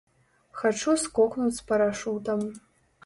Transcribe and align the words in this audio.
Хачу 0.61 0.95
скокнуць 1.03 1.53
з 1.59 1.67
парашутам. 1.73 2.39